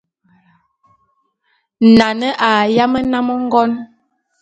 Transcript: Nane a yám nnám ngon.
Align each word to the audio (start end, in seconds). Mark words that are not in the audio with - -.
Nane 1.97 2.29
a 2.49 2.51
yám 2.75 2.93
nnám 3.03 3.27
ngon. 3.45 3.71